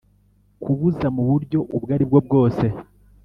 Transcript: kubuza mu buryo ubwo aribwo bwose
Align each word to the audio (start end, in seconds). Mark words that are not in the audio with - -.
kubuza 0.61 1.07
mu 1.15 1.23
buryo 1.29 1.59
ubwo 1.75 1.91
aribwo 1.95 2.17
bwose 2.27 2.65